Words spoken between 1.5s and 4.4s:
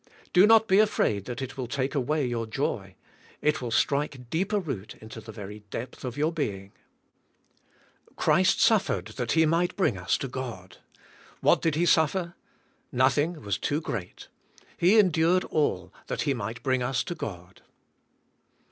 will take away your joy. It will strike